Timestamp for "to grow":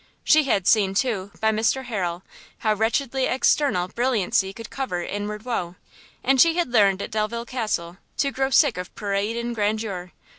8.17-8.49